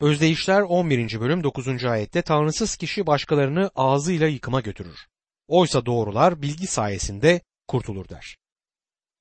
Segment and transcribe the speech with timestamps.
[0.00, 1.20] Özdeyişler 11.
[1.20, 1.84] bölüm 9.
[1.84, 5.06] ayette tanrısız kişi başkalarını ağzıyla yıkıma götürür.
[5.48, 8.36] Oysa doğrular bilgi sayesinde kurtulur der.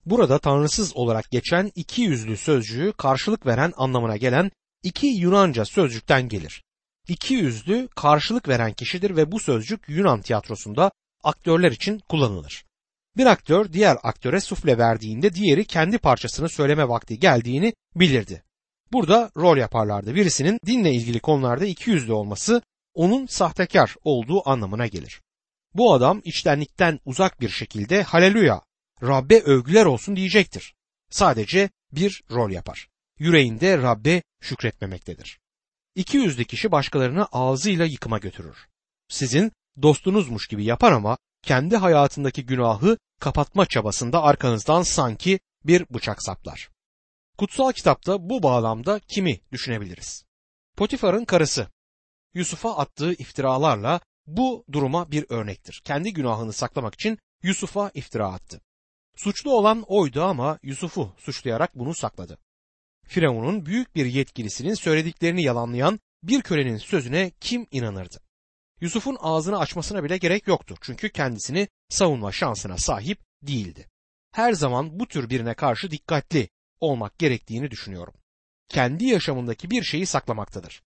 [0.06, 4.52] Burada tanrısız olarak geçen iki yüzlü sözcüğü karşılık veren anlamına gelen
[4.84, 6.64] iki Yunanca sözcükten gelir.
[7.08, 10.92] İki yüzlü karşılık veren kişidir ve bu sözcük Yunan tiyatrosunda
[11.24, 12.66] aktörler için kullanılır.
[13.18, 18.44] Bir aktör diğer aktöre sufle verdiğinde diğeri kendi parçasını söyleme vakti geldiğini bilirdi.
[18.94, 20.16] Burada rol yaparlardı.
[20.16, 22.62] Birisinin dinle ilgili konularda iki yüzlü olması
[22.94, 25.22] onun sahtekar olduğu anlamına gelir.
[25.74, 28.62] Bu adam içtenlikten uzak bir şekilde haleluya,
[29.04, 30.74] Rabbe övgüler olsun diyecektir.
[31.10, 32.88] Sadece bir rol yapar.
[33.20, 35.40] Yüreğinde Rabbe şükretmemektedir.
[35.96, 38.58] İki yüzlü kişi başkalarını ağzıyla yıkıma götürür.
[39.10, 39.52] Sizin
[39.82, 46.73] dostunuzmuş gibi yapar ama kendi hayatındaki günahı kapatma çabasında arkanızdan sanki bir bıçak saplar.
[47.38, 50.26] Kutsal kitapta bu bağlamda kimi düşünebiliriz?
[50.78, 51.68] Potifar'ın karısı
[52.34, 55.82] Yusuf'a attığı iftiralarla bu duruma bir örnektir.
[55.86, 58.62] Kendi günahını saklamak için Yusuf'a iftira attı.
[59.16, 62.38] Suçlu olan oydu ama Yusuf'u suçlayarak bunu sakladı.
[63.06, 68.18] Firavun'un büyük bir yetkilisinin söylediklerini yalanlayan bir kölenin sözüne kim inanırdı?
[68.82, 73.90] Yusuf'un ağzını açmasına bile gerek yoktu çünkü kendisini savunma şansına sahip değildi.
[74.32, 78.14] Her zaman bu tür birine karşı dikkatli olmak gerektiğini düşünüyorum.
[78.70, 80.84] Kendi yaşamındaki bir şeyi saklamaktadır.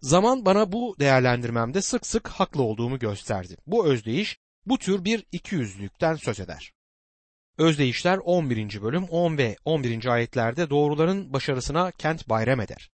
[0.00, 3.56] Zaman bana bu değerlendirmemde sık sık haklı olduğumu gösterdi.
[3.66, 6.72] Bu özdeyiş bu tür bir ikiyüzlülükten söz eder.
[7.58, 8.82] Özdeyişler 11.
[8.82, 10.06] bölüm 10 ve 11.
[10.06, 12.90] ayetlerde doğruların başarısına kent bayram eder.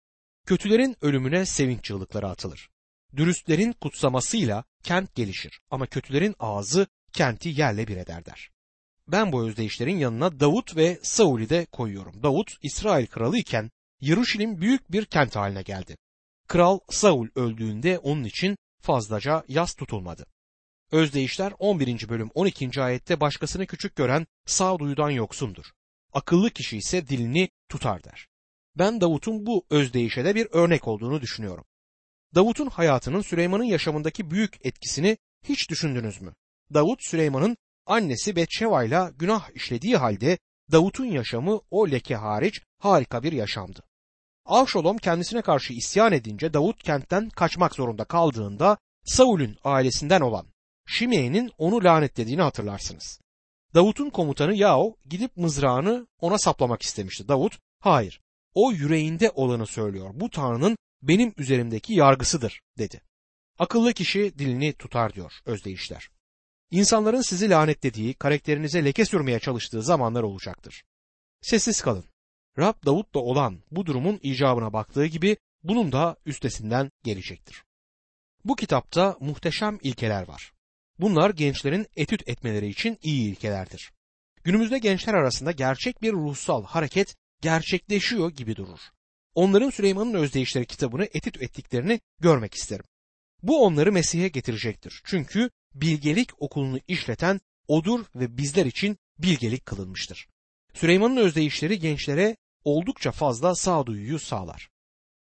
[0.47, 2.71] Kötülerin ölümüne sevinç çığlıkları atılır.
[3.17, 8.51] Dürüstlerin kutsamasıyla kent gelişir ama kötülerin ağzı kenti yerle bir eder der.
[9.09, 12.23] Ben bu özdeyişlerin yanına Davut ve Saul'i de koyuyorum.
[12.23, 15.97] Davut İsrail kralı iken Yeruşalim büyük bir kent haline geldi.
[16.49, 20.27] Kral Saul öldüğünde onun için fazlaca yas tutulmadı.
[20.93, 22.09] Özdeyişler 11.
[22.09, 22.83] bölüm 12.
[22.83, 25.65] ayette başkasını küçük gören sağduyudan yoksundur.
[26.13, 28.29] Akıllı kişi ise dilini tutar der.
[28.79, 31.65] Ben Davut'un bu özdeyişe de bir örnek olduğunu düşünüyorum.
[32.35, 36.35] Davut'un hayatının Süleyman'ın yaşamındaki büyük etkisini hiç düşündünüz mü?
[36.75, 40.39] Davut Süleyman'ın annesi Betşeva ile günah işlediği halde
[40.73, 43.83] Davut'un yaşamı o leke hariç harika bir yaşamdı.
[44.45, 50.47] Avşolom kendisine karşı isyan edince Davut kentten kaçmak zorunda kaldığında Saul'ün ailesinden olan
[50.87, 53.21] Şime'nin onu lanetlediğini hatırlarsınız.
[53.75, 57.29] Davut'un komutanı Yao gidip mızrağını ona saplamak istemişti.
[57.29, 58.21] Davut, hayır,
[58.55, 60.11] o yüreğinde olanı söylüyor.
[60.15, 63.01] Bu Tanrı'nın benim üzerimdeki yargısıdır, dedi.
[63.59, 66.11] Akıllı kişi dilini tutar diyor özdeyişler.
[66.71, 70.85] İnsanların sizi lanetlediği, karakterinize leke sürmeye çalıştığı zamanlar olacaktır.
[71.41, 72.05] Sessiz kalın.
[72.59, 77.65] Rab Davut'la olan bu durumun icabına baktığı gibi bunun da üstesinden gelecektir.
[78.45, 80.53] Bu kitapta muhteşem ilkeler var.
[80.99, 83.93] Bunlar gençlerin etüt etmeleri için iyi ilkelerdir.
[84.45, 88.81] Günümüzde gençler arasında gerçek bir ruhsal hareket gerçekleşiyor gibi durur.
[89.35, 92.85] Onların Süleyman'ın Özdeyişleri kitabını etüt ettiklerini görmek isterim.
[93.43, 95.03] Bu onları Mesih'e getirecektir.
[95.05, 95.51] Çünkü
[95.81, 100.29] bilgelik okulunu işleten odur ve bizler için bilgelik kılınmıştır.
[100.75, 104.69] Süleyman'ın özdeyişleri gençlere oldukça fazla sağduyuyu sağlar.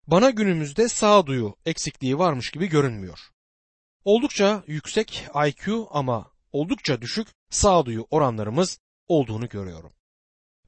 [0.07, 3.19] Bana günümüzde sağduyu eksikliği varmış gibi görünmüyor.
[4.05, 8.79] Oldukça yüksek IQ ama oldukça düşük sağduyu oranlarımız
[9.09, 9.93] olduğunu görüyorum.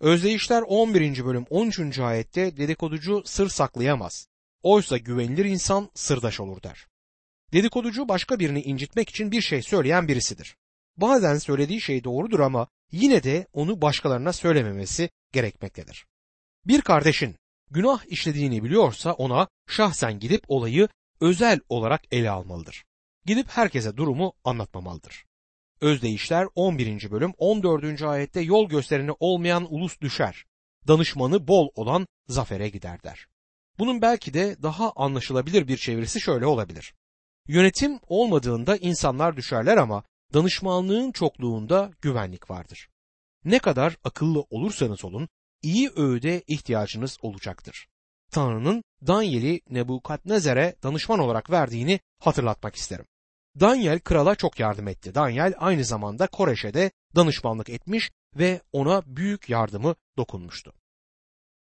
[0.01, 1.25] Özdeyişler 11.
[1.25, 1.99] bölüm 13.
[1.99, 4.29] ayette dedikoducu sır saklayamaz.
[4.63, 6.87] Oysa güvenilir insan sırdaş olur der.
[7.53, 10.57] Dedikoducu başka birini incitmek için bir şey söyleyen birisidir.
[10.97, 16.07] Bazen söylediği şey doğrudur ama yine de onu başkalarına söylememesi gerekmektedir.
[16.65, 17.37] Bir kardeşin
[17.71, 20.89] günah işlediğini biliyorsa ona şahsen gidip olayı
[21.21, 22.85] özel olarak ele almalıdır.
[23.25, 25.25] Gidip herkese durumu anlatmamalıdır.
[25.81, 27.11] Özdeyişler 11.
[27.11, 28.03] bölüm 14.
[28.03, 30.45] ayette yol göstereni olmayan ulus düşer.
[30.89, 33.27] Danışmanı bol olan zafere gider der.
[33.79, 36.95] Bunun belki de daha anlaşılabilir bir çevirisi şöyle olabilir.
[37.49, 40.05] Yönetim olmadığında insanlar düşerler ama
[40.35, 42.89] danışmanlığın çokluğunda güvenlik vardır.
[43.45, 45.29] Ne kadar akıllı olursanız olun
[45.63, 47.87] iyi öğüde ihtiyacınız olacaktır.
[48.31, 53.07] Tanrı'nın Daniel'i Nebukadnezer'e danışman olarak verdiğini hatırlatmak isterim.
[53.61, 55.15] Daniel krala çok yardım etti.
[55.15, 60.73] Daniel aynı zamanda Koreş'e de danışmanlık etmiş ve ona büyük yardımı dokunmuştu.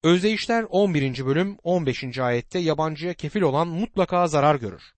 [0.02, 1.26] Özdeyişler 11.
[1.26, 2.18] bölüm 15.
[2.18, 4.95] ayette yabancıya kefil olan mutlaka zarar görür.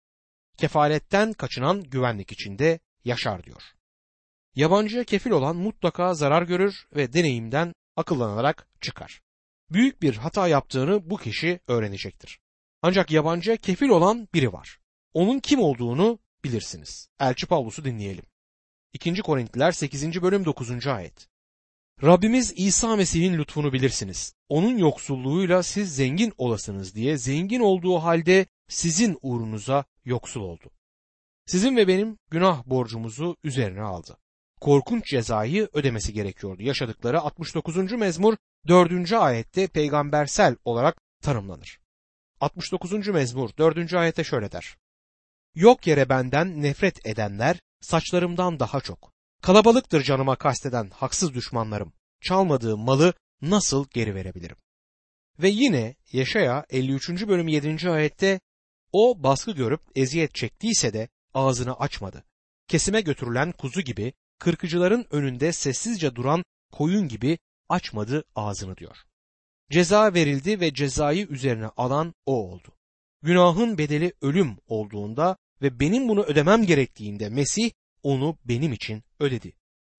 [0.59, 3.63] Kefaletten kaçınan güvenlik içinde yaşar diyor.
[4.55, 9.21] Yabancıya kefil olan mutlaka zarar görür ve deneyimden akıllanarak çıkar.
[9.71, 12.41] Büyük bir hata yaptığını bu kişi öğrenecektir.
[12.83, 14.79] Ancak yabancıya kefil olan biri var.
[15.13, 17.09] Onun kim olduğunu bilirsiniz.
[17.21, 18.25] Elçi Pavlus'u dinleyelim.
[18.93, 19.23] 2.
[19.23, 20.23] Korintliler 8.
[20.23, 20.87] bölüm 9.
[20.87, 21.29] ayet.
[22.03, 24.35] Rabbimiz İsa Mesih'in lütfunu bilirsiniz.
[24.49, 30.71] Onun yoksulluğuyla siz zengin olasınız diye zengin olduğu halde sizin uğrunuza yoksul oldu.
[31.47, 34.19] Sizin ve benim günah borcumuzu üzerine aldı.
[34.61, 36.63] Korkunç cezayı ödemesi gerekiyordu.
[36.63, 37.93] Yaşadıkları 69.
[37.93, 38.37] mezmur
[38.69, 39.13] 4.
[39.13, 41.81] ayette peygambersel olarak tanımlanır.
[42.41, 43.09] 69.
[43.09, 43.95] mezmur 4.
[43.95, 44.77] ayette şöyle der.
[45.55, 49.13] Yok yere benden nefret edenler saçlarımdan daha çok.
[49.43, 51.93] Kalabalıktır canıma kasteden haksız düşmanlarım.
[52.21, 54.57] Çalmadığım malı nasıl geri verebilirim?
[55.39, 57.29] Ve yine Yaşaya 53.
[57.29, 57.91] bölüm 7.
[57.91, 58.41] ayette
[58.93, 62.25] o baskı görüp eziyet çektiyse de ağzını açmadı.
[62.69, 67.39] Kesime götürülen kuzu gibi, kırkıcıların önünde sessizce duran koyun gibi
[67.69, 68.97] açmadı ağzını diyor.
[69.71, 72.69] Ceza verildi ve cezayı üzerine alan o oldu.
[73.23, 77.71] Günahın bedeli ölüm olduğunda ve benim bunu ödemem gerektiğinde Mesih
[78.03, 79.53] onu benim için ödedi.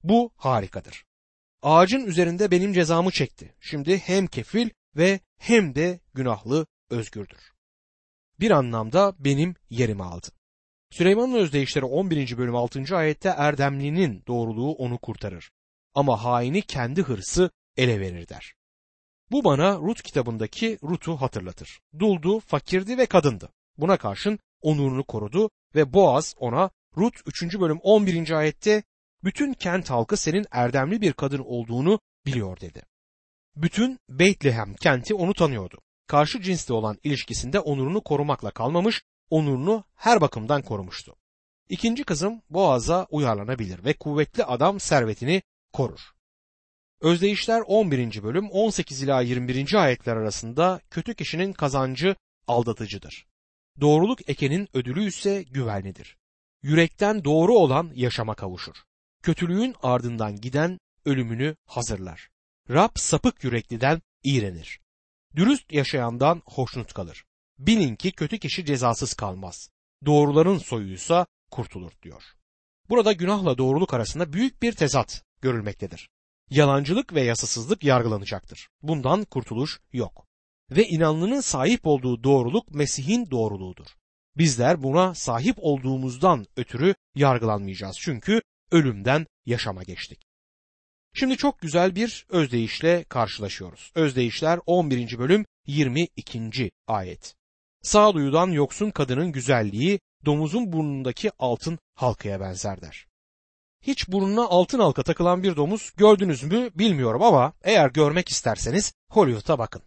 [0.03, 1.05] Bu harikadır.
[1.61, 3.55] Ağacın üzerinde benim cezamı çekti.
[3.59, 7.58] Şimdi hem kefil ve hem de günahlı özgürdür.
[8.39, 10.27] Bir anlamda benim yerimi aldı.
[10.91, 12.37] Süleyman'ın özdeyişleri 11.
[12.37, 12.97] bölüm 6.
[12.97, 15.51] ayette erdemlinin doğruluğu onu kurtarır.
[15.93, 18.53] Ama haini kendi hırsı ele verir der.
[19.31, 21.79] Bu bana Rut kitabındaki Rut'u hatırlatır.
[21.99, 23.49] Duldu, fakirdi ve kadındı.
[23.77, 27.59] Buna karşın onurunu korudu ve Boaz ona Rut 3.
[27.59, 28.31] bölüm 11.
[28.31, 28.83] ayette
[29.23, 32.83] bütün kent halkı senin erdemli bir kadın olduğunu biliyor dedi.
[33.55, 35.81] Bütün Beytlehem kenti onu tanıyordu.
[36.09, 41.15] Karşı cinsle olan ilişkisinde onurunu korumakla kalmamış, onurunu her bakımdan korumuştu.
[41.69, 45.41] İkinci kızım Boaz'a uyarlanabilir ve kuvvetli adam servetini
[45.73, 45.99] korur.
[47.01, 48.23] Özdeyişler 11.
[48.23, 49.73] bölüm 18 ila 21.
[49.73, 52.15] ayetler arasında kötü kişinin kazancı
[52.47, 53.25] aldatıcıdır.
[53.81, 56.17] Doğruluk ekenin ödülü ise güvenlidir.
[56.63, 58.75] Yürekten doğru olan yaşama kavuşur.
[59.23, 62.29] Kötülüğün ardından giden ölümünü hazırlar.
[62.69, 64.79] Rab sapık yürekliden iğrenir.
[65.35, 67.25] Dürüst yaşayandan hoşnut kalır.
[67.59, 69.69] Bilin ki kötü kişi cezasız kalmaz.
[70.05, 72.23] Doğruların soyuysa kurtulur diyor.
[72.89, 76.09] Burada günahla doğruluk arasında büyük bir tezat görülmektedir.
[76.49, 78.69] Yalancılık ve yasasızlık yargılanacaktır.
[78.81, 80.25] Bundan kurtuluş yok.
[80.71, 83.87] Ve inanlının sahip olduğu doğruluk Mesih'in doğruluğudur.
[84.37, 87.97] Bizler buna sahip olduğumuzdan ötürü yargılanmayacağız.
[87.99, 88.41] Çünkü
[88.71, 90.28] ölümden yaşama geçtik.
[91.13, 93.91] Şimdi çok güzel bir özdeyişle karşılaşıyoruz.
[93.95, 95.19] Özdeyişler 11.
[95.19, 96.71] bölüm 22.
[96.87, 97.35] ayet.
[97.81, 103.07] Sağduyudan yoksun kadının güzelliği domuzun burnundaki altın halkaya benzer der.
[103.81, 109.59] Hiç burnuna altın halka takılan bir domuz gördünüz mü bilmiyorum ama eğer görmek isterseniz Hollywood'a
[109.59, 109.81] bakın.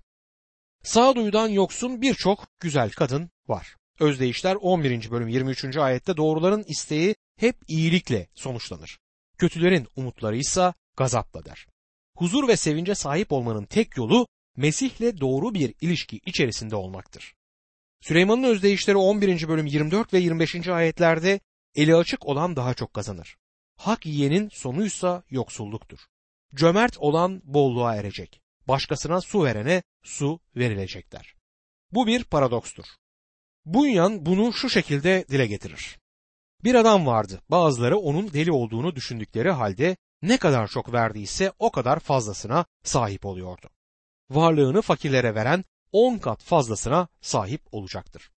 [0.82, 3.76] Sağduyudan yoksun birçok güzel kadın var.
[4.00, 5.10] Özdeyişler 11.
[5.10, 5.76] bölüm 23.
[5.76, 8.98] ayette doğruların isteği hep iyilikle sonuçlanır.
[9.38, 11.66] Kötülerin umutları ise gazapla der.
[12.16, 17.34] Huzur ve sevince sahip olmanın tek yolu Mesih'le doğru bir ilişki içerisinde olmaktır.
[18.00, 19.48] Süleyman'ın özdeyişleri 11.
[19.48, 20.68] bölüm 24 ve 25.
[20.68, 21.40] ayetlerde
[21.74, 23.36] eli açık olan daha çok kazanır.
[23.76, 25.98] Hak yiyenin sonuysa yoksulluktur.
[26.54, 28.40] Cömert olan bolluğa erecek.
[28.68, 31.34] Başkasına su verene su verilecekler.
[31.92, 32.84] Bu bir paradokstur.
[33.64, 35.98] Bunyan bunu şu şekilde dile getirir.
[36.64, 37.40] Bir adam vardı.
[37.48, 43.70] Bazıları onun deli olduğunu düşündükleri halde ne kadar çok verdiyse o kadar fazlasına sahip oluyordu.
[44.30, 48.30] Varlığını fakirlere veren on kat fazlasına sahip olacaktır.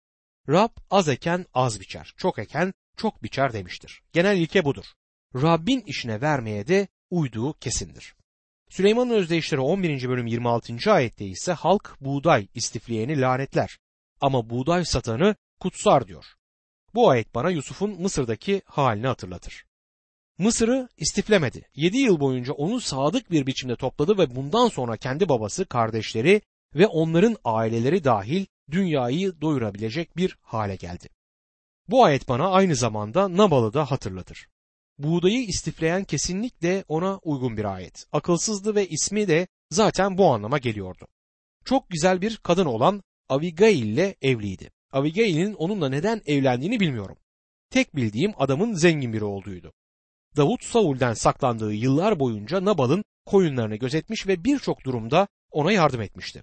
[0.48, 4.02] Rab az eken az biçer, çok eken çok biçer demiştir.
[4.12, 4.84] Genel ilke budur.
[5.34, 8.14] Rabbin işine vermeye de uyduğu kesindir.
[8.70, 10.08] Süleyman'ın özdeyişleri 11.
[10.08, 10.92] bölüm 26.
[10.92, 13.78] ayette ise halk buğday istifleyeni lanetler
[14.20, 16.24] ama buğday satanı kutsar diyor.
[16.94, 19.64] Bu ayet bana Yusuf'un Mısır'daki halini hatırlatır.
[20.38, 21.68] Mısır'ı istiflemedi.
[21.74, 26.42] 7 yıl boyunca onu sadık bir biçimde topladı ve bundan sonra kendi babası, kardeşleri
[26.74, 31.08] ve onların aileleri dahil dünyayı doyurabilecek bir hale geldi.
[31.88, 34.46] Bu ayet bana aynı zamanda Nabal'ı da hatırlatır.
[34.98, 38.06] Buğdayı istifleyen kesinlikle ona uygun bir ayet.
[38.12, 41.06] Akılsızdı ve ismi de zaten bu anlama geliyordu.
[41.64, 44.70] Çok güzel bir kadın olan Abigail ile evliydi.
[44.92, 47.16] Abigail'in onunla neden evlendiğini bilmiyorum.
[47.70, 49.72] Tek bildiğim adamın zengin biri olduğuydu.
[50.36, 56.42] Davut Saul'den saklandığı yıllar boyunca Nabal'ın koyunlarını gözetmiş ve birçok durumda ona yardım etmişti.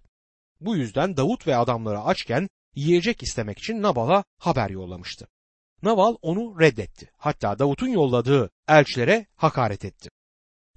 [0.59, 5.27] Bu yüzden Davut ve adamları açken yiyecek istemek için Nabal'a haber yollamıştı.
[5.83, 7.11] Nabal onu reddetti.
[7.17, 10.09] Hatta Davut'un yolladığı elçilere hakaret etti.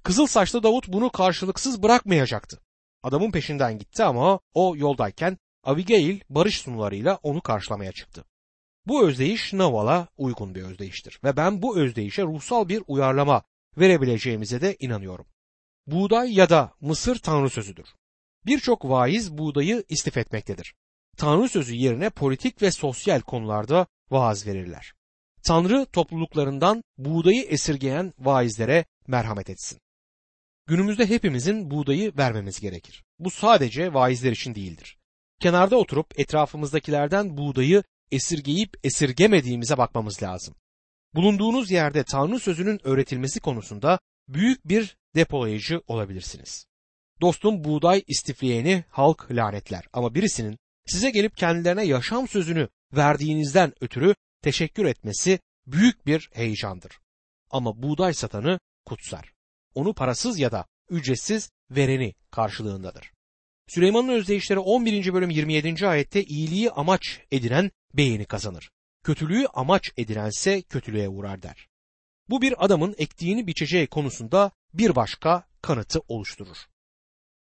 [0.03, 2.59] Kızıl saçlı Davut bunu karşılıksız bırakmayacaktı.
[3.03, 8.25] Adamın peşinden gitti ama o yoldayken Abigail barış sunularıyla onu karşılamaya çıktı.
[8.85, 13.43] Bu özdeyiş Naval'a uygun bir özdeyiştir ve ben bu özdeyişe ruhsal bir uyarlama
[13.77, 15.25] verebileceğimize de inanıyorum.
[15.87, 17.87] Buğday ya da mısır tanrı sözüdür.
[18.45, 20.75] Birçok vaiz buğdayı istif etmektedir.
[21.17, 24.93] Tanrı sözü yerine politik ve sosyal konularda vaaz verirler.
[25.43, 29.79] Tanrı topluluklarından buğdayı esirgeyen vaizlere merhamet etsin.
[30.67, 33.03] Günümüzde hepimizin buğdayı vermemiz gerekir.
[33.19, 34.97] Bu sadece vaizler için değildir.
[35.39, 37.83] Kenarda oturup etrafımızdakilerden buğdayı
[38.15, 40.55] esirgeyip esirgemediğimize bakmamız lazım.
[41.15, 46.65] Bulunduğunuz yerde Tanrı sözünün öğretilmesi konusunda büyük bir depolayıcı olabilirsiniz.
[47.21, 54.85] Dostum buğday istifleyeni halk lanetler ama birisinin size gelip kendilerine yaşam sözünü verdiğinizden ötürü teşekkür
[54.85, 56.99] etmesi büyük bir heyecandır.
[57.51, 59.33] Ama buğday satanı kutsar.
[59.75, 63.11] Onu parasız ya da ücretsiz vereni karşılığındadır.
[63.67, 65.13] Süleyman'ın özdeyişleri 11.
[65.13, 65.87] bölüm 27.
[65.87, 68.71] ayette iyiliği amaç edinen beğeni kazanır.
[69.03, 71.67] Kötülüğü amaç edinense kötülüğe uğrar der.
[72.29, 76.57] Bu bir adamın ektiğini biçeceği konusunda bir başka kanıtı oluşturur.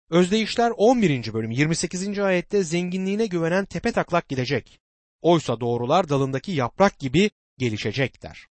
[0.10, 1.34] Özdeyişler 11.
[1.34, 2.20] bölüm 28.
[2.20, 4.80] ayette zenginliğine güvenen tepe taklak gidecek.
[5.22, 8.48] Oysa doğrular dalındaki yaprak gibi gelişecek der.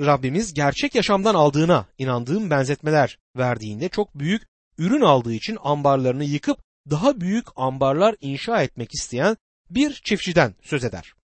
[0.00, 4.42] Rabbimiz gerçek yaşamdan aldığına inandığım benzetmeler verdiğinde çok büyük
[4.78, 6.58] ürün aldığı için ambarlarını yıkıp
[6.90, 9.36] daha büyük ambarlar inşa etmek isteyen
[9.70, 11.15] bir çiftçiden söz eder.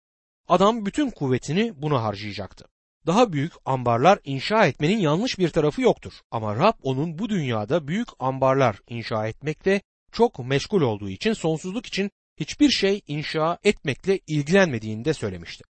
[0.52, 2.64] Adam bütün kuvvetini buna harcayacaktı.
[3.06, 6.12] Daha büyük ambarlar inşa etmenin yanlış bir tarafı yoktur.
[6.30, 9.82] Ama Rab onun bu dünyada büyük ambarlar inşa etmekle
[10.12, 15.64] çok meşgul olduğu için sonsuzluk için hiçbir şey inşa etmekle ilgilenmediğini de söylemişti.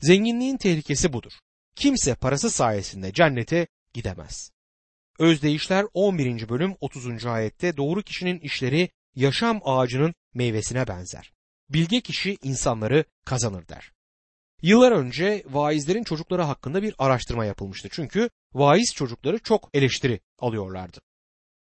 [0.00, 1.32] Zenginliğin tehlikesi budur.
[1.76, 4.50] Kimse parası sayesinde cennete gidemez.
[5.18, 6.48] Özdeyişler 11.
[6.48, 7.26] bölüm 30.
[7.26, 11.32] ayette doğru kişinin işleri yaşam ağacının meyvesine benzer.
[11.68, 13.92] Bilge kişi insanları kazanır der.
[14.62, 17.88] Yıllar önce vaizlerin çocukları hakkında bir araştırma yapılmıştı.
[17.92, 21.00] Çünkü vaiz çocukları çok eleştiri alıyorlardı.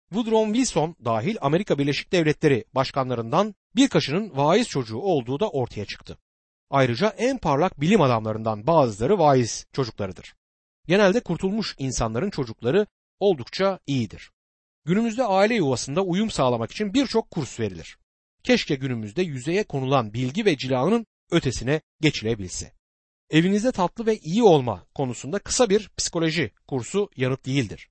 [0.09, 6.18] Woodrow Wilson dahil Amerika Birleşik Devletleri başkanlarından birkaçının vaiz çocuğu olduğu da ortaya çıktı.
[6.70, 10.35] Ayrıca en parlak bilim adamlarından bazıları vaiz çocuklarıdır.
[10.87, 12.87] Genelde kurtulmuş insanların çocukları
[13.20, 14.30] oldukça iyidir.
[14.85, 17.99] Günümüzde aile yuvasında uyum sağlamak için birçok kurs verilir.
[18.44, 22.79] Keşke günümüzde yüzeye konulan bilgi ve cilanın ötesine geçilebilse.
[23.30, 27.88] Evinizde tatlı ve iyi olma konusunda kısa bir psikoloji kursu yanıt değildir.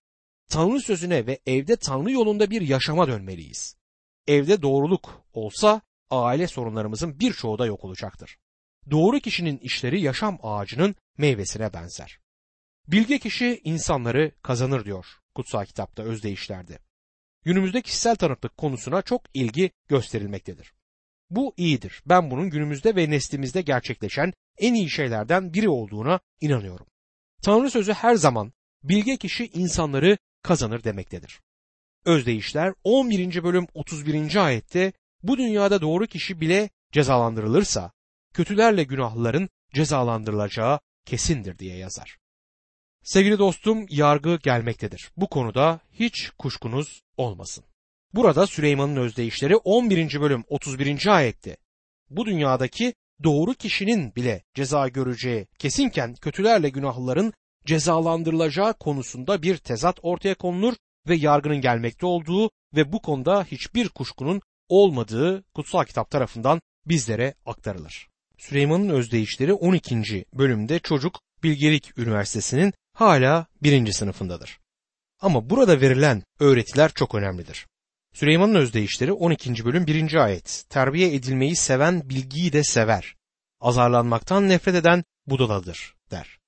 [0.50, 3.76] Tanrı sözüne ve evde Tanrı yolunda bir yaşama dönmeliyiz.
[4.28, 8.38] Evde doğruluk olsa aile sorunlarımızın birçoğu da yok olacaktır.
[8.92, 12.20] Doğru kişinin işleri yaşam ağacının meyvesine benzer.
[12.88, 15.06] Bilge kişi insanları kazanır diyor
[15.36, 16.80] kutsal kitapta özdeyişlerde.
[17.46, 20.74] Günümüzde kişisel tanıklık konusuna çok ilgi gösterilmektedir.
[21.30, 22.02] Bu iyidir.
[22.06, 26.86] Ben bunun günümüzde ve neslimizde gerçekleşen en iyi şeylerden biri olduğuna inanıyorum.
[27.44, 31.42] Tanrı sözü her zaman bilge kişi insanları kazanır demektedir.
[32.06, 33.44] Özdeyişler 11.
[33.44, 34.46] bölüm 31.
[34.46, 34.94] ayette
[35.24, 37.92] bu dünyada doğru kişi bile cezalandırılırsa
[38.34, 42.18] kötülerle günahlıların cezalandırılacağı kesindir diye yazar.
[43.04, 45.12] Sevgili dostum yargı gelmektedir.
[45.18, 47.64] Bu konuda hiç kuşkunuz olmasın.
[48.14, 50.22] Burada Süleyman'ın özdeyişleri 11.
[50.22, 51.08] bölüm 31.
[51.08, 51.58] ayette
[52.10, 57.34] bu dünyadaki doğru kişinin bile ceza göreceği kesinken kötülerle günahlıların
[57.66, 60.74] cezalandırılacağı konusunda bir tezat ortaya konulur
[61.08, 68.08] ve yargının gelmekte olduğu ve bu konuda hiçbir kuşkunun olmadığı kutsal kitap tarafından bizlere aktarılır.
[68.38, 70.26] Süleyman'ın özdeyişleri 12.
[70.34, 74.60] bölümde çocuk Bilgelik Üniversitesi'nin hala birinci sınıfındadır.
[75.22, 77.68] Ama burada verilen öğretiler çok önemlidir.
[78.14, 79.66] Süleyman'ın özdeyişleri 12.
[79.66, 80.14] bölüm 1.
[80.14, 80.66] ayet.
[80.70, 83.16] Terbiye edilmeyi seven bilgiyi de sever.
[83.62, 86.40] Azarlanmaktan nefret eden budaladır der.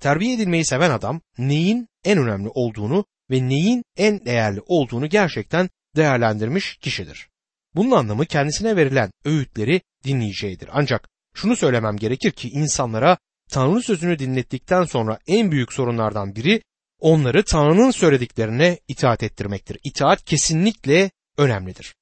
[0.00, 6.76] Terbiye edilmeyi seven adam neyin en önemli olduğunu ve neyin en değerli olduğunu gerçekten değerlendirmiş
[6.76, 7.28] kişidir.
[7.74, 10.68] Bunun anlamı kendisine verilen öğütleri dinleyeceğidir.
[10.72, 13.18] Ancak şunu söylemem gerekir ki insanlara
[13.50, 16.62] Tanrı sözünü dinlettikten sonra en büyük sorunlardan biri
[17.00, 19.78] onları Tanrı'nın söylediklerine itaat ettirmektir.
[19.84, 21.94] İtaat kesinlikle önemlidir.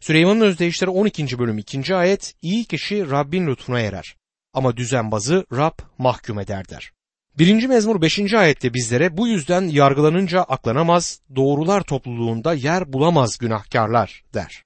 [0.00, 1.38] Süleyman'ın özdeyişleri 12.
[1.38, 1.94] bölüm 2.
[1.94, 4.16] ayet iyi kişi Rabbin lütfuna erer
[4.52, 6.92] ama düzenbazı Rab mahkum eder der.
[7.38, 8.34] Birinci mezmur 5.
[8.34, 14.62] ayette bizlere bu yüzden yargılanınca aklanamaz, doğrular topluluğunda yer bulamaz günahkarlar der.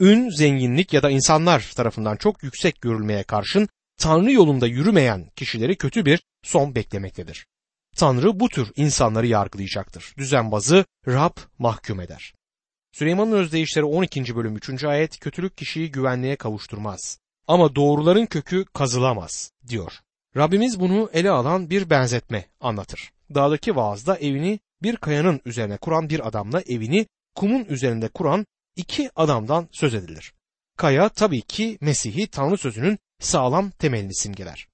[0.00, 6.04] Ün, zenginlik ya da insanlar tarafından çok yüksek görülmeye karşın Tanrı yolunda yürümeyen kişileri kötü
[6.04, 7.46] bir son beklemektedir.
[7.96, 10.14] Tanrı bu tür insanları yargılayacaktır.
[10.18, 12.34] Düzenbazı Rab mahkum eder.
[12.92, 14.36] Süleyman'ın özdeyişleri 12.
[14.36, 14.84] bölüm 3.
[14.84, 17.18] ayet kötülük kişiyi güvenliğe kavuşturmaz.
[17.48, 19.92] ama doğruların kökü kazılamaz diyor.
[20.36, 23.12] Rabbimiz bunu ele alan bir benzetme anlatır.
[23.34, 29.68] Dağdaki vaazda evini bir kayanın üzerine kuran bir adamla evini kumun üzerinde kuran iki adamdan
[29.72, 30.32] söz edilir.
[30.76, 34.68] Kaya tabii ki Mesih'i Tanrı sözünün sağlam temelini simgeler.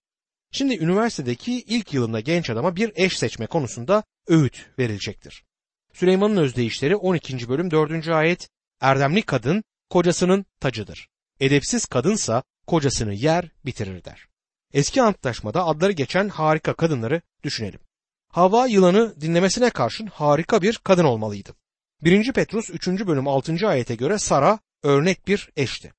[0.54, 5.44] Şimdi üniversitedeki ilk yılında genç adama bir eş seçme konusunda öğüt verilecektir.
[5.92, 7.48] Süleyman'ın özdeyişleri 12.
[7.48, 8.08] bölüm 4.
[8.08, 8.48] ayet
[8.80, 11.08] Erdemli kadın kocasının tacıdır.
[11.40, 14.26] Edepsiz kadınsa kocasını yer bitirir der.
[14.72, 17.80] Eski antlaşmada adları geçen harika kadınları düşünelim.
[18.28, 21.54] Hava yılanı dinlemesine karşın harika bir kadın olmalıydı.
[22.02, 22.32] 1.
[22.32, 22.88] Petrus 3.
[22.88, 23.68] bölüm 6.
[23.68, 25.92] ayete göre Sara örnek bir eşti.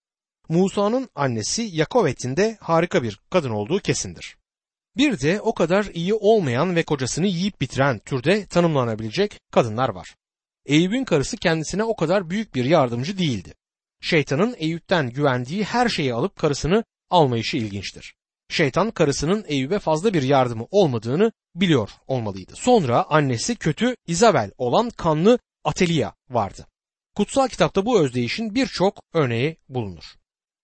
[0.50, 4.38] Musa'nın annesi Yakovet'in de harika bir kadın olduğu kesindir.
[4.97, 10.15] Bir de o kadar iyi olmayan ve kocasını yiyip bitiren türde tanımlanabilecek kadınlar var.
[10.65, 13.53] Eyüp'ün karısı kendisine o kadar büyük bir yardımcı değildi.
[14.01, 18.15] Şeytanın Eyüp'ten güvendiği her şeyi alıp karısını almayışı ilginçtir.
[18.50, 22.55] Şeytan karısının Eyüp'e fazla bir yardımı olmadığını biliyor olmalıydı.
[22.55, 26.67] Sonra annesi kötü Isabel olan kanlı Atelia vardı.
[27.15, 30.15] Kutsal kitapta bu özdeyişin birçok örneği bulunur.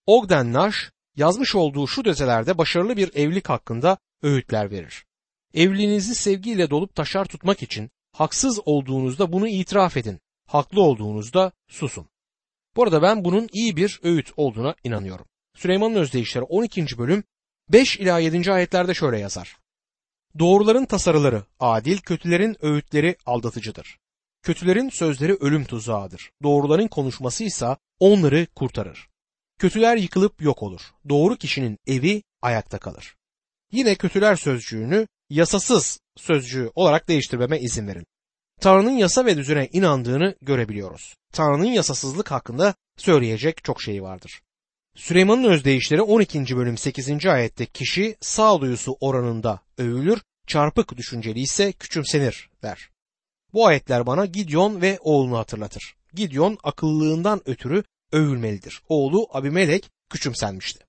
[0.05, 5.05] Ogden Nash yazmış olduğu şu dizelerde başarılı bir evlilik hakkında öğütler verir.
[5.53, 10.19] Evliliğinizi sevgiyle dolup taşar tutmak için haksız olduğunuzda bunu itiraf edin.
[10.47, 12.09] Haklı olduğunuzda susun.
[12.75, 15.25] Bu arada ben bunun iyi bir öğüt olduğuna inanıyorum.
[15.55, 16.97] Süleyman'ın özdeyişleri 12.
[16.97, 17.23] bölüm
[17.69, 18.51] 5 ila 7.
[18.51, 19.57] ayetlerde şöyle yazar.
[20.39, 23.99] Doğruların tasarıları adil, kötülerin öğütleri aldatıcıdır.
[24.43, 26.31] Kötülerin sözleri ölüm tuzağıdır.
[26.43, 29.09] Doğruların konuşması ise onları kurtarır.
[29.59, 30.81] Kötüler yıkılıp yok olur.
[31.09, 33.15] Doğru kişinin evi ayakta kalır.
[33.71, 38.05] Yine kötüler sözcüğünü yasasız sözcüğü olarak değiştirmeme izin verin.
[38.61, 41.15] Tanrı'nın yasa ve düzene inandığını görebiliyoruz.
[41.33, 44.41] Tanrı'nın yasasızlık hakkında söyleyecek çok şey vardır.
[44.95, 46.57] Süleyman'ın özdeyişleri 12.
[46.57, 47.25] bölüm 8.
[47.25, 52.89] ayette kişi sağduyusu oranında övülür, çarpık düşünceli ise küçümsenir der.
[53.53, 55.95] Bu ayetler bana Gideon ve oğlunu hatırlatır.
[56.13, 58.81] Gideon akıllılığından ötürü övülmelidir.
[58.89, 60.88] Oğlu Abimelek küçümsenmişti.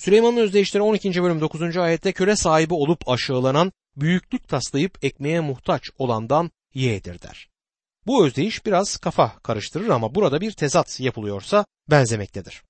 [0.00, 1.22] Süleyman'ın özdeyişleri 12.
[1.22, 1.76] bölüm 9.
[1.76, 7.48] ayette köle sahibi olup aşağılanan, büyüklük taslayıp ekmeğe muhtaç olandan yeğdir der.
[8.06, 12.62] Bu özdeyiş biraz kafa karıştırır ama burada bir tezat yapılıyorsa benzemektedir.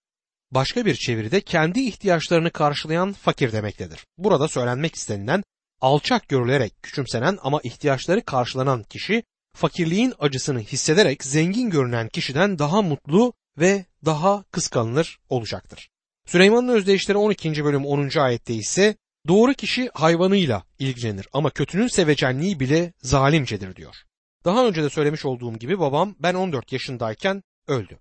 [0.50, 4.06] Başka bir çeviride kendi ihtiyaçlarını karşılayan fakir demektedir.
[4.18, 5.42] Burada söylenmek istenilen
[5.80, 9.22] alçak görülerek küçümsenen ama ihtiyaçları karşılanan kişi
[9.56, 15.89] fakirliğin acısını hissederek zengin görünen kişiden daha mutlu ve daha kıskanılır olacaktır.
[16.30, 17.64] Süleyman'ın özdeyişleri 12.
[17.64, 18.18] bölüm 10.
[18.18, 18.96] ayette ise
[19.28, 23.96] doğru kişi hayvanıyla ilgilenir ama kötünün sevecenliği bile zalimcedir diyor.
[24.44, 27.98] Daha önce de söylemiş olduğum gibi babam ben 14 yaşındayken öldü.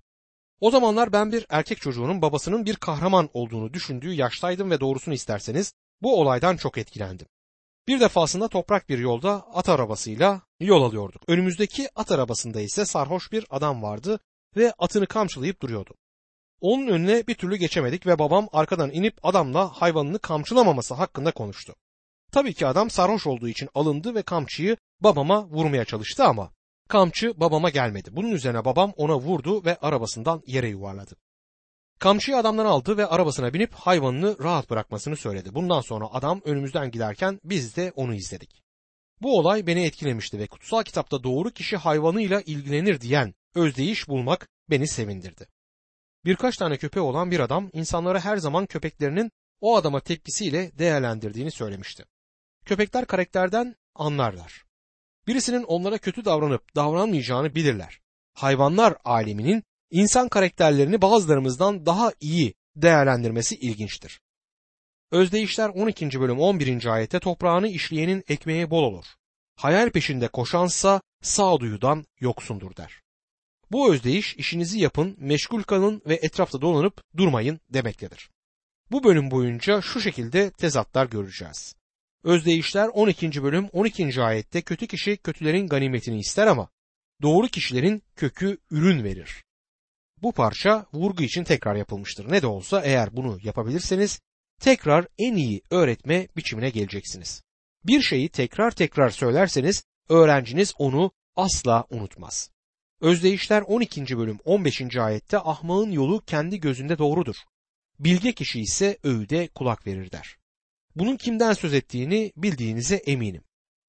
[0.60, 5.74] O zamanlar ben bir erkek çocuğunun babasının bir kahraman olduğunu düşündüğü yaştaydım ve doğrusunu isterseniz
[6.02, 7.28] bu olaydan çok etkilendim.
[7.88, 11.22] Bir defasında toprak bir yolda at arabasıyla yol alıyorduk.
[11.28, 14.20] Önümüzdeki at arabasında ise sarhoş bir adam vardı
[14.56, 15.96] ve atını kamçılayıp duruyordu.
[16.62, 21.76] Onun önüne bir türlü geçemedik ve babam arkadan inip adamla hayvanını kamçılamaması hakkında konuştu.
[22.32, 26.52] Tabii ki adam sarhoş olduğu için alındı ve kamçıyı babama vurmaya çalıştı ama
[26.90, 28.10] kamçı babama gelmedi.
[28.14, 31.16] Bunun üzerine babam ona vurdu ve arabasından yere yuvarladı.
[32.00, 35.56] Kamçıyı adamdan aldı ve arabasına binip hayvanını rahat bırakmasını söyledi.
[35.56, 38.64] Bundan sonra adam önümüzden giderken biz de onu izledik.
[39.22, 44.88] Bu olay beni etkilemişti ve kutsal kitapta doğru kişi hayvanıyla ilgilenir diyen özdeyiş bulmak beni
[44.88, 45.48] sevindirdi.
[46.30, 52.06] Birkaç tane köpeği olan bir adam insanlara her zaman köpeklerinin o adama tepkisiyle değerlendirdiğini söylemişti.
[52.66, 54.66] Köpekler karakterden anlarlar.
[55.28, 58.00] Birisinin onlara kötü davranıp davranmayacağını bilirler.
[58.34, 64.22] Hayvanlar aleminin insan karakterlerini bazılarımızdan daha iyi değerlendirmesi ilginçtir.
[65.12, 66.20] Özdeyişler 12.
[66.20, 66.86] bölüm 11.
[66.86, 69.06] ayette toprağını işleyenin ekmeği bol olur.
[69.56, 73.02] Hayal peşinde koşansa sağduyudan yoksundur der.
[73.72, 78.30] Bu özdeyiş işinizi yapın, meşgul kalın ve etrafta dolanıp durmayın demektedir.
[78.92, 81.76] Bu bölüm boyunca şu şekilde tezatlar göreceğiz.
[82.24, 83.44] Özdeyişler 12.
[83.44, 84.22] bölüm 12.
[84.22, 86.70] ayette kötü kişi kötülerin ganimetini ister ama
[87.22, 89.44] doğru kişilerin kökü ürün verir.
[90.18, 92.32] Bu parça vurgu için tekrar yapılmıştır.
[92.32, 94.20] Ne de olsa eğer bunu yapabilirseniz
[94.62, 97.44] tekrar en iyi öğretme biçimine geleceksiniz.
[97.84, 102.52] Bir şeyi tekrar tekrar söylerseniz öğrenciniz onu asla unutmaz.
[103.02, 104.18] Özdeyişler 12.
[104.18, 104.98] bölüm 15.
[104.98, 107.36] ayette ahmağın yolu kendi gözünde doğrudur.
[108.00, 110.38] Bilge kişi ise öğüde kulak verir der.
[110.96, 113.44] Bunun kimden söz ettiğini bildiğinize eminim.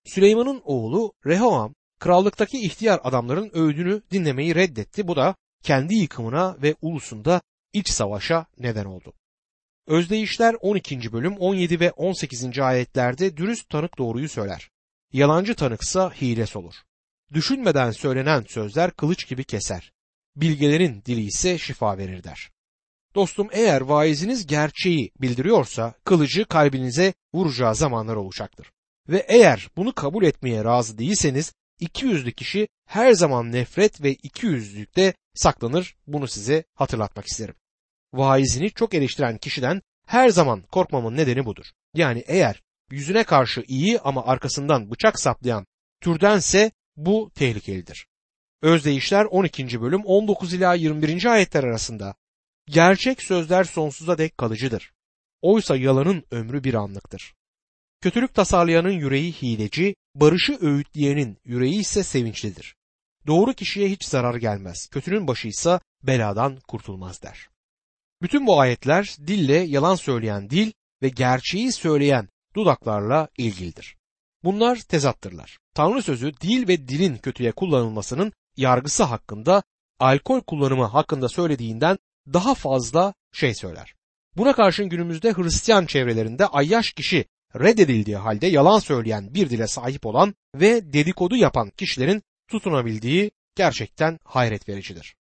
[0.05, 5.09] Süleyman'ın oğlu Rehoam krallıktaki ihtiyar adamların öğüdünü dinlemeyi reddetti.
[5.09, 7.41] Bu da kendi yıkımına ve ulusunda
[7.73, 9.13] iç savaşa neden oldu.
[9.87, 11.13] Özdeyişler 12.
[11.13, 12.59] bölüm 17 ve 18.
[12.59, 14.71] ayetlerde dürüst tanık doğruyu söyler.
[15.13, 16.75] Yalancı tanıksa hiles olur.
[17.33, 19.93] Düşünmeden söylenen sözler kılıç gibi keser.
[20.37, 22.51] Bilgelerin dili ise şifa verir der.
[23.15, 28.73] Dostum eğer vaiziniz gerçeği bildiriyorsa kılıcı kalbinize vuracağı zamanlar olacaktır.
[29.09, 34.47] Ve eğer bunu kabul etmeye razı değilseniz iki yüzlü kişi her zaman nefret ve iki
[34.47, 35.97] yüzlülükte saklanır.
[36.07, 37.55] Bunu size hatırlatmak isterim.
[38.13, 41.67] Vaizini çok eleştiren kişiden her zaman korkmamın nedeni budur.
[41.95, 45.67] Yani eğer yüzüne karşı iyi ama arkasından bıçak saplayan
[46.01, 48.07] türdense bu tehlikelidir.
[48.63, 49.81] Özdeyişler 12.
[49.81, 51.25] bölüm 19 ila 21.
[51.25, 52.15] ayetler arasında
[52.67, 54.93] gerçek sözler sonsuza dek kalıcıdır.
[55.43, 57.35] Oysa yalanın ömrü bir anlıktır.
[58.01, 62.77] Kötülük tasarlayanın yüreği hileci, barışı öğütleyenin yüreği ise sevinçlidir.
[63.27, 67.49] Doğru kişiye hiç zarar gelmez, kötünün başı ise beladan kurtulmaz der.
[68.23, 70.73] Bütün bu ayetler dille yalan söyleyen dil
[71.03, 73.97] ve gerçeği söyleyen dudaklarla ilgilidir.
[74.45, 75.59] Bunlar tezattırlar.
[75.75, 79.63] Tanrı sözü dil ve dilin kötüye kullanılmasının yargısı hakkında,
[79.99, 81.99] alkol kullanımı hakkında söylediğinden
[82.33, 83.95] daha fazla şey söyler.
[84.37, 90.35] Buna karşın günümüzde Hristiyan çevrelerinde ayyaş kişi reddedildiği halde yalan söyleyen bir dile sahip olan
[90.55, 95.17] ve dedikodu yapan kişilerin tutunabildiği gerçekten hayret vericidir.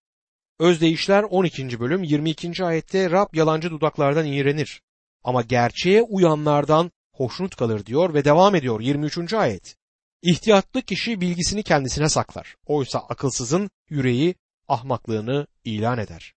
[0.58, 1.80] Özdeyişler 12.
[1.80, 2.64] bölüm 22.
[2.64, 4.82] ayette Rab yalancı dudaklardan iğrenir
[5.24, 9.34] ama gerçeğe uyanlardan hoşnut kalır diyor ve devam ediyor 23.
[9.34, 9.79] ayet.
[10.22, 12.56] İhtiyatlı kişi bilgisini kendisine saklar.
[12.66, 14.34] Oysa akılsızın yüreği
[14.68, 16.34] ahmaklığını ilan eder.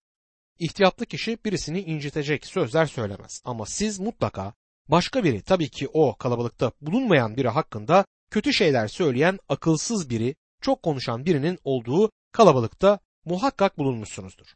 [0.58, 4.54] İhtiyatlı kişi birisini incitecek sözler söylemez ama siz mutlaka
[4.88, 10.82] başka biri tabii ki o kalabalıkta bulunmayan biri hakkında kötü şeyler söyleyen akılsız biri, çok
[10.82, 14.46] konuşan birinin olduğu kalabalıkta muhakkak bulunmuşsunuzdur.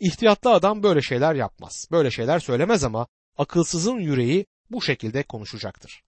[0.00, 3.06] İhtiyatlı adam böyle şeyler yapmaz, böyle şeyler söylemez ama
[3.38, 6.00] akılsızın yüreği bu şekilde konuşacaktır.